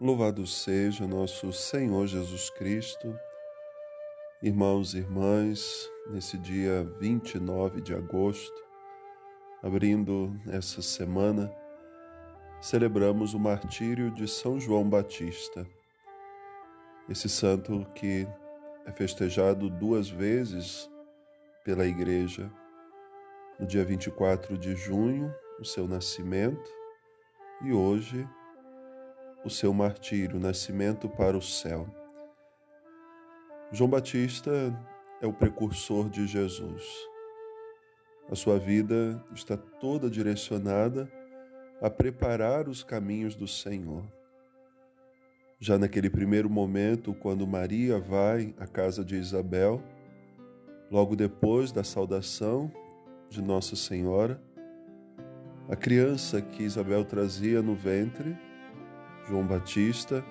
Louvado 0.00 0.46
seja 0.46 1.06
nosso 1.06 1.52
Senhor 1.52 2.06
Jesus 2.06 2.50
Cristo. 2.50 3.16
Irmãos 4.42 4.94
e 4.94 4.98
irmãs, 4.98 5.88
nesse 6.10 6.36
dia 6.36 6.82
29 6.98 7.80
de 7.80 7.94
agosto, 7.94 8.60
abrindo 9.62 10.36
essa 10.48 10.82
semana, 10.82 11.54
celebramos 12.60 13.32
o 13.32 13.38
martírio 13.38 14.10
de 14.10 14.26
São 14.26 14.58
João 14.58 14.88
Batista. 14.88 15.64
Esse 17.08 17.28
santo 17.28 17.86
que 17.94 18.26
é 18.84 18.90
festejado 18.90 19.70
duas 19.70 20.08
vezes 20.08 20.90
pela 21.64 21.86
Igreja. 21.86 22.50
No 23.58 23.66
dia 23.66 23.84
24 23.84 24.58
de 24.58 24.74
junho, 24.74 25.32
o 25.60 25.64
seu 25.64 25.86
nascimento, 25.86 26.70
e 27.62 27.72
hoje, 27.72 28.28
o 29.44 29.50
seu 29.50 29.72
martírio, 29.74 30.38
nascimento 30.38 31.08
para 31.08 31.36
o 31.36 31.42
céu. 31.42 31.86
João 33.72 33.90
Batista 33.90 34.50
é 35.20 35.26
o 35.26 35.32
precursor 35.32 36.08
de 36.08 36.26
Jesus. 36.26 36.84
A 38.30 38.34
sua 38.34 38.58
vida 38.58 39.22
está 39.34 39.56
toda 39.56 40.08
direcionada 40.08 41.10
a 41.80 41.90
preparar 41.90 42.68
os 42.68 42.84
caminhos 42.84 43.34
do 43.34 43.48
Senhor. 43.48 44.04
Já 45.58 45.78
naquele 45.78 46.10
primeiro 46.10 46.48
momento, 46.48 47.14
quando 47.14 47.46
Maria 47.46 47.98
vai 47.98 48.54
à 48.58 48.66
casa 48.66 49.04
de 49.04 49.16
Isabel, 49.16 49.82
logo 50.90 51.16
depois 51.16 51.72
da 51.72 51.82
saudação 51.82 52.70
de 53.28 53.40
Nossa 53.40 53.74
Senhora, 53.74 54.40
a 55.68 55.76
criança 55.76 56.42
que 56.42 56.62
Isabel 56.62 57.04
trazia 57.04 57.62
no 57.62 57.74
ventre 57.74 58.36
João 59.28 59.46
Batista 59.46 60.24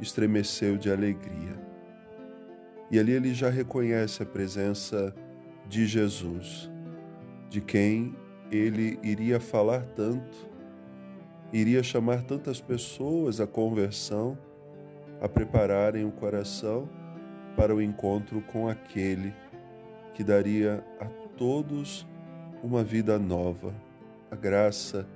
estremeceu 0.00 0.76
de 0.76 0.90
alegria. 0.90 1.58
E 2.90 2.98
ali 2.98 3.12
ele 3.12 3.32
já 3.34 3.48
reconhece 3.48 4.22
a 4.22 4.26
presença 4.26 5.14
de 5.68 5.86
Jesus, 5.86 6.70
de 7.48 7.60
quem 7.60 8.16
ele 8.50 8.98
iria 9.02 9.38
falar 9.38 9.84
tanto, 9.94 10.48
iria 11.52 11.82
chamar 11.82 12.22
tantas 12.22 12.60
pessoas 12.60 13.40
à 13.40 13.46
conversão, 13.46 14.36
a 15.20 15.28
prepararem 15.28 16.04
o 16.04 16.10
coração 16.10 16.88
para 17.56 17.74
o 17.74 17.82
encontro 17.82 18.40
com 18.42 18.68
aquele 18.68 19.34
que 20.14 20.24
daria 20.24 20.84
a 20.98 21.06
todos 21.36 22.06
uma 22.62 22.82
vida 22.82 23.18
nova, 23.18 23.74
a 24.30 24.36
graça 24.36 25.06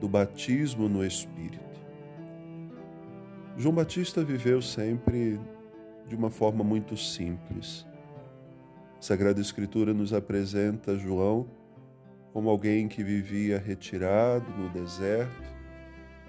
do 0.00 0.08
batismo 0.08 0.88
no 0.88 1.04
Espírito. 1.04 1.71
João 3.56 3.74
Batista 3.74 4.24
viveu 4.24 4.62
sempre 4.62 5.38
de 6.08 6.16
uma 6.16 6.30
forma 6.30 6.64
muito 6.64 6.96
simples. 6.96 7.86
A 8.98 9.02
Sagrada 9.02 9.40
Escritura 9.40 9.92
nos 9.92 10.14
apresenta 10.14 10.96
João 10.96 11.46
como 12.32 12.48
alguém 12.48 12.88
que 12.88 13.04
vivia 13.04 13.58
retirado 13.58 14.50
no 14.52 14.70
deserto, 14.70 15.42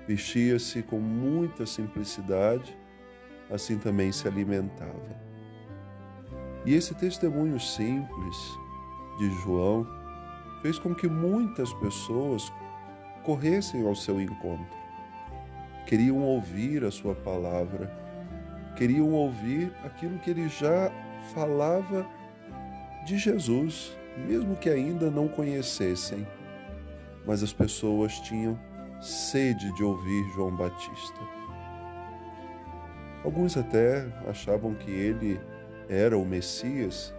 vestia-se 0.05 0.83
com 0.83 0.99
muita 0.99 1.65
simplicidade, 1.65 2.77
assim 3.49 3.77
também 3.77 4.11
se 4.11 4.27
alimentava. 4.27 5.23
E 6.65 6.73
esse 6.73 6.93
testemunho 6.93 7.57
simples 7.57 8.37
de 9.17 9.29
João 9.41 9.87
fez 10.61 10.77
com 10.77 10.93
que 10.93 11.07
muitas 11.07 11.73
pessoas 11.75 12.51
corressem 13.23 13.87
ao 13.87 13.95
seu 13.95 14.19
encontro 14.19 14.82
queriam 15.85 16.17
ouvir 16.19 16.83
a 16.83 16.91
sua 16.91 17.15
palavra, 17.15 17.91
queriam 18.75 19.11
ouvir 19.11 19.71
aquilo 19.83 20.17
que 20.19 20.29
ele 20.29 20.47
já 20.49 20.91
falava 21.33 22.05
de 23.05 23.17
Jesus, 23.17 23.97
mesmo 24.27 24.55
que 24.55 24.69
ainda 24.69 25.11
não 25.11 25.27
conhecessem. 25.27 26.25
Mas 27.25 27.41
as 27.43 27.53
pessoas 27.53 28.19
tinham 28.19 28.59
sede 29.01 29.73
de 29.75 29.83
ouvir 29.83 30.23
João 30.33 30.55
Batista. 30.55 31.19
Alguns 33.23 33.55
até 33.55 34.05
achavam 34.27 34.73
que 34.73 34.91
ele 34.91 35.39
era 35.89 36.17
o 36.17 36.25
Messias, 36.25 37.13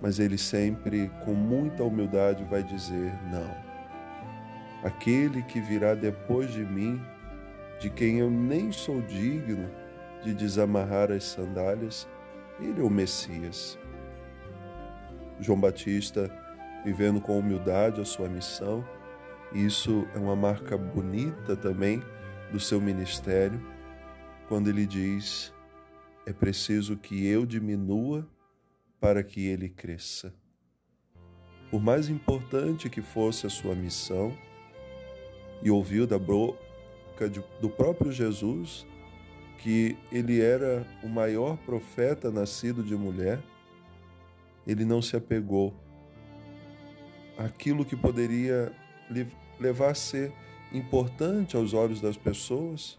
mas 0.00 0.20
ele 0.20 0.38
sempre, 0.38 1.10
com 1.24 1.34
muita 1.34 1.82
humildade, 1.82 2.44
vai 2.44 2.62
dizer: 2.62 3.12
não. 3.30 3.68
Aquele 4.84 5.42
que 5.42 5.60
virá 5.60 5.94
depois 5.94 6.52
de 6.52 6.64
mim 6.64 7.00
de 7.78 7.90
quem 7.90 8.18
eu 8.18 8.30
nem 8.30 8.72
sou 8.72 9.00
digno 9.02 9.70
de 10.22 10.34
desamarrar 10.34 11.12
as 11.12 11.24
sandálias, 11.24 12.08
ele 12.60 12.80
é 12.80 12.84
o 12.84 12.90
Messias. 12.90 13.78
João 15.40 15.60
Batista, 15.60 16.30
vivendo 16.84 17.20
com 17.20 17.38
humildade 17.38 18.00
a 18.00 18.04
sua 18.04 18.28
missão, 18.28 18.84
isso 19.52 20.06
é 20.14 20.18
uma 20.18 20.34
marca 20.34 20.76
bonita 20.76 21.56
também 21.56 22.02
do 22.52 22.58
seu 22.58 22.80
ministério, 22.80 23.60
quando 24.48 24.68
ele 24.68 24.84
diz: 24.84 25.54
é 26.26 26.32
preciso 26.32 26.96
que 26.96 27.26
eu 27.26 27.46
diminua 27.46 28.28
para 29.00 29.22
que 29.22 29.46
ele 29.46 29.68
cresça. 29.68 30.34
Por 31.70 31.80
mais 31.80 32.08
importante 32.08 32.90
que 32.90 33.00
fosse 33.00 33.46
a 33.46 33.50
sua 33.50 33.74
missão, 33.74 34.36
e 35.62 35.70
ouviu 35.70 36.06
da 36.06 36.18
do 37.26 37.68
próprio 37.68 38.12
Jesus 38.12 38.86
que 39.58 39.96
ele 40.12 40.40
era 40.40 40.86
o 41.02 41.08
maior 41.08 41.56
profeta 41.56 42.30
nascido 42.30 42.82
de 42.82 42.94
mulher, 42.94 43.40
ele 44.66 44.84
não 44.84 45.02
se 45.02 45.16
apegou 45.16 45.74
àquilo 47.36 47.84
que 47.84 47.96
poderia 47.96 48.72
levar 49.58 49.90
a 49.90 49.94
ser 49.94 50.32
importante 50.72 51.56
aos 51.56 51.74
olhos 51.74 52.00
das 52.00 52.16
pessoas, 52.16 52.98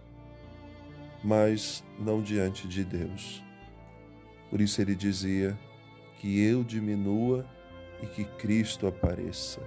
mas 1.24 1.84
não 1.98 2.22
diante 2.22 2.68
de 2.68 2.84
Deus. 2.84 3.42
Por 4.50 4.60
isso 4.60 4.82
ele 4.82 4.96
dizia 4.96 5.58
que 6.18 6.42
eu 6.44 6.64
diminua 6.64 7.46
e 8.02 8.08
que 8.08 8.26
Cristo 8.26 8.88
apareça. 8.88 9.62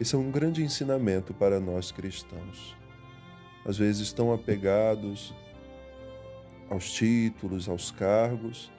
Esse 0.00 0.14
é 0.14 0.18
um 0.18 0.30
grande 0.30 0.62
ensinamento 0.62 1.34
para 1.34 1.60
nós 1.60 1.92
cristãos 1.92 2.78
às 3.68 3.76
vezes 3.76 4.00
estão 4.00 4.32
apegados 4.32 5.34
aos 6.70 6.90
títulos, 6.90 7.68
aos 7.68 7.90
cargos, 7.90 8.72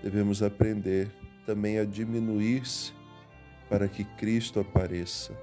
devemos 0.00 0.44
aprender 0.44 1.10
também 1.44 1.80
a 1.80 1.84
diminuir-se 1.84 2.92
para 3.68 3.88
que 3.88 4.04
Cristo 4.04 4.60
apareça 4.60 5.36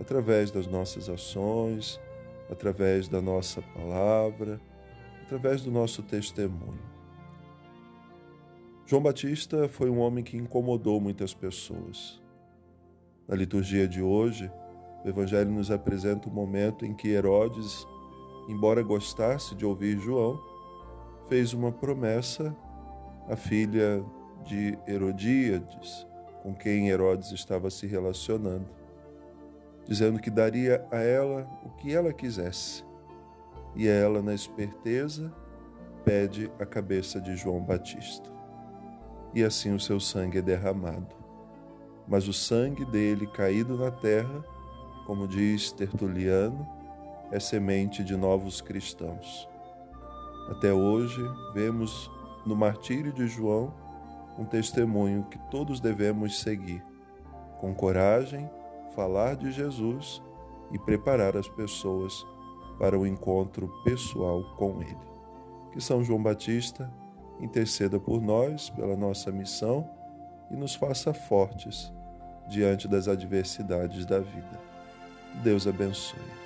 através 0.00 0.52
das 0.52 0.68
nossas 0.68 1.08
ações, 1.08 2.00
através 2.48 3.08
da 3.08 3.20
nossa 3.20 3.60
palavra, 3.60 4.60
através 5.24 5.62
do 5.62 5.72
nosso 5.72 6.00
testemunho. 6.00 6.78
João 8.86 9.02
Batista 9.02 9.68
foi 9.68 9.90
um 9.90 9.98
homem 9.98 10.22
que 10.22 10.36
incomodou 10.36 11.00
muitas 11.00 11.34
pessoas. 11.34 12.22
Na 13.26 13.34
liturgia 13.34 13.88
de 13.88 14.00
hoje, 14.00 14.48
o 15.04 15.08
Evangelho 15.08 15.50
nos 15.50 15.72
apresenta 15.72 16.28
o 16.28 16.32
momento 16.32 16.86
em 16.86 16.94
que 16.94 17.08
Herodes 17.08 17.84
embora 18.48 18.82
gostasse 18.82 19.54
de 19.54 19.64
ouvir 19.64 19.98
João, 19.98 20.40
fez 21.28 21.52
uma 21.52 21.72
promessa 21.72 22.56
à 23.28 23.36
filha 23.36 24.04
de 24.44 24.78
Herodíades, 24.86 26.06
com 26.42 26.54
quem 26.54 26.88
Herodes 26.88 27.32
estava 27.32 27.70
se 27.70 27.86
relacionando, 27.86 28.68
dizendo 29.84 30.20
que 30.20 30.30
daria 30.30 30.86
a 30.90 30.98
ela 30.98 31.48
o 31.64 31.70
que 31.70 31.92
ela 31.92 32.12
quisesse. 32.12 32.84
E 33.74 33.86
ela, 33.88 34.22
na 34.22 34.32
esperteza, 34.32 35.32
pede 36.04 36.50
a 36.58 36.64
cabeça 36.64 37.20
de 37.20 37.36
João 37.36 37.60
Batista. 37.60 38.30
E 39.34 39.42
assim 39.44 39.74
o 39.74 39.80
seu 39.80 40.00
sangue 40.00 40.38
é 40.38 40.42
derramado. 40.42 41.14
Mas 42.08 42.28
o 42.28 42.32
sangue 42.32 42.84
dele 42.84 43.26
caído 43.26 43.76
na 43.76 43.90
terra, 43.90 44.44
como 45.04 45.26
diz 45.26 45.72
Tertuliano, 45.72 46.66
é 47.30 47.40
semente 47.40 48.04
de 48.04 48.16
novos 48.16 48.60
cristãos. 48.60 49.48
Até 50.50 50.72
hoje, 50.72 51.20
vemos 51.52 52.10
no 52.44 52.54
martírio 52.54 53.12
de 53.12 53.26
João 53.26 53.74
um 54.38 54.44
testemunho 54.44 55.24
que 55.24 55.38
todos 55.50 55.80
devemos 55.80 56.40
seguir. 56.40 56.84
Com 57.58 57.74
coragem, 57.74 58.48
falar 58.94 59.34
de 59.34 59.50
Jesus 59.50 60.22
e 60.72 60.78
preparar 60.78 61.36
as 61.36 61.48
pessoas 61.48 62.24
para 62.78 62.98
o 62.98 63.06
encontro 63.06 63.68
pessoal 63.82 64.44
com 64.56 64.82
Ele. 64.82 64.96
Que 65.72 65.80
São 65.80 66.04
João 66.04 66.22
Batista 66.22 66.92
interceda 67.40 67.98
por 67.98 68.20
nós, 68.20 68.70
pela 68.70 68.96
nossa 68.96 69.32
missão 69.32 69.88
e 70.50 70.56
nos 70.56 70.74
faça 70.74 71.12
fortes 71.12 71.92
diante 72.48 72.86
das 72.86 73.08
adversidades 73.08 74.06
da 74.06 74.20
vida. 74.20 74.60
Deus 75.42 75.66
abençoe. 75.66 76.45